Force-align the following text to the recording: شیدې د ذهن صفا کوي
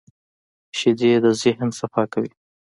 شیدې 0.77 1.11
د 1.23 1.25
ذهن 1.41 1.69
صفا 1.79 2.03
کوي 2.13 2.31